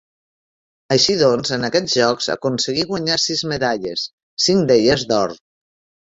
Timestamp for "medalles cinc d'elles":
3.53-5.07